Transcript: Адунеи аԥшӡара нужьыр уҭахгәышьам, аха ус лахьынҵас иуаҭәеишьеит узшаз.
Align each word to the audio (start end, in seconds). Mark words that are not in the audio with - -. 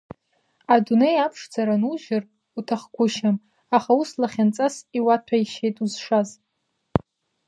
Адунеи 0.73 1.17
аԥшӡара 1.25 1.75
нужьыр 1.81 2.23
уҭахгәышьам, 2.57 3.37
аха 3.77 3.91
ус 4.01 4.09
лахьынҵас 4.21 4.75
иуаҭәеишьеит 4.97 5.77
узшаз. 5.83 6.29